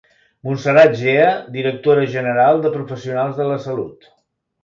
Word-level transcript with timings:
Montserrat 0.45 0.95
Gea, 1.01 1.27
directora 1.57 2.07
general 2.15 2.63
de 2.65 2.73
Professionals 2.79 3.39
de 3.43 3.47
la 3.51 3.59
Salut. 3.67 4.09